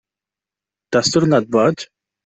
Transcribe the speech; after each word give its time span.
T'has 0.95 1.13
tornat 1.19 1.49
boig? 1.59 1.89